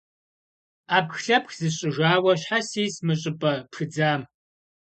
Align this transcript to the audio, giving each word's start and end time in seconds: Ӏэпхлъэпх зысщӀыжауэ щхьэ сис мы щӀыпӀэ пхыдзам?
Ӏэпхлъэпх 0.89 1.51
зысщӀыжауэ 1.57 2.33
щхьэ 2.41 2.59
сис 2.69 2.95
мы 3.05 3.13
щӀыпӀэ 3.19 3.53
пхыдзам? 3.71 4.21